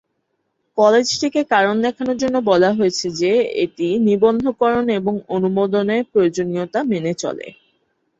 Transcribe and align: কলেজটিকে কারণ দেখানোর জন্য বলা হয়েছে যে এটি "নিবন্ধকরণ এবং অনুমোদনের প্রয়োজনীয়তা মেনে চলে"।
কলেজটিকে 0.77 1.41
কারণ 1.51 1.75
দেখানোর 1.85 2.17
জন্য 2.17 2.35
বলা 2.43 2.69
হয়েছে 2.73 3.07
যে 3.19 3.31
এটি 3.63 3.87
"নিবন্ধকরণ 4.07 4.85
এবং 4.99 5.13
অনুমোদনের 5.29 6.01
প্রয়োজনীয়তা 6.11 6.79
মেনে 6.91 7.13
চলে"। 7.15 7.47